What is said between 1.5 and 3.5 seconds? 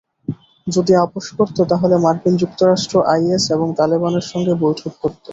তাহলে মার্কিন যুক্তরাষ্ট্র আইএস